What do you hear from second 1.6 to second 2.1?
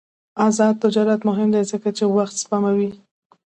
ځکه چې